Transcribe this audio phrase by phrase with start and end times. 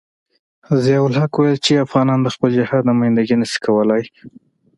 [0.83, 4.03] ضیاء الحق ویل چې افغانان د خپل جهاد نمايندګي نشي کولای.